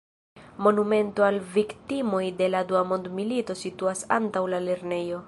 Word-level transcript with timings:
Monumento 0.67 1.25
al 1.29 1.37
viktimoj 1.57 2.23
de 2.41 2.49
la 2.55 2.63
Dua 2.71 2.83
Mondmilito 2.93 3.57
situas 3.65 4.03
antaŭ 4.21 4.45
la 4.57 4.65
lernejo. 4.71 5.19